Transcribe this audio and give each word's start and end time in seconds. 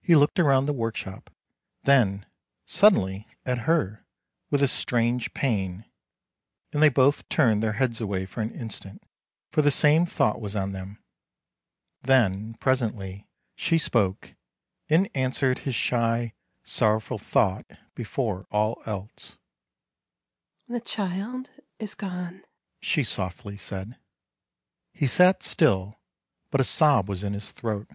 He 0.00 0.16
looked 0.16 0.38
around 0.38 0.64
the 0.64 0.72
workshop, 0.72 1.28
then, 1.82 2.24
suddenly, 2.64 3.28
at 3.44 3.68
her, 3.68 4.06
with 4.48 4.62
a 4.62 4.66
strange 4.66 5.34
pain, 5.34 5.84
and 6.72 6.82
they 6.82 6.88
both 6.88 7.28
turned 7.28 7.62
their 7.62 7.74
heads 7.74 8.00
away 8.00 8.24
for 8.24 8.40
an 8.40 8.54
instant, 8.58 9.02
for 9.50 9.60
the 9.60 9.70
same 9.70 10.06
thought 10.06 10.40
was 10.40 10.56
on 10.56 10.72
them. 10.72 11.02
Then, 12.00 12.54
presently, 12.60 13.28
she 13.54 13.76
spoke, 13.76 14.34
and 14.88 15.10
answered 15.14 15.58
his 15.58 15.74
shy, 15.74 16.32
sor 16.64 16.96
rowful 16.98 17.18
thought 17.20 17.66
before 17.94 18.46
all 18.50 18.80
else." 18.86 19.36
The 20.70 20.80
child 20.80 21.50
is 21.78 21.94
gone," 21.94 22.42
she 22.80 23.04
softly 23.04 23.58
said. 23.58 23.98
He 24.94 25.06
sat 25.06 25.42
still, 25.42 25.98
but 26.50 26.62
a 26.62 26.64
sob 26.64 27.06
was 27.06 27.22
in 27.22 27.34
his 27.34 27.50
throat. 27.50 27.90